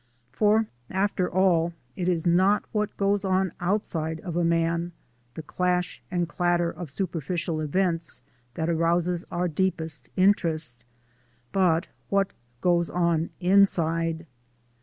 For, 0.31 0.65
after 0.89 1.29
all, 1.29 1.73
it 1.95 2.09
is 2.09 2.25
not 2.25 2.63
what 2.71 2.97
goes 2.97 3.23
on 3.23 3.51
outside 3.59 4.19
of 4.21 4.35
a 4.35 4.43
man, 4.43 4.93
the 5.35 5.43
clash 5.43 6.01
and 6.09 6.27
clatter 6.27 6.71
of 6.71 6.89
superficial 6.89 7.61
events, 7.61 8.21
that 8.55 8.67
arouses 8.67 9.23
our 9.29 9.47
deepest 9.47 10.09
interest, 10.15 10.83
but 11.51 11.87
what 12.09 12.31
goes 12.61 12.89
on 12.89 13.29
inside. 13.39 14.25